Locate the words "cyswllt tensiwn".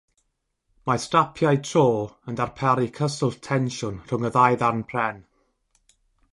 2.97-4.03